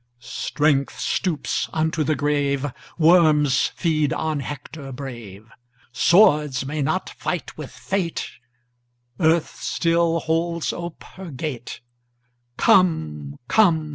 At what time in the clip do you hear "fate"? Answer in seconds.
7.71-8.25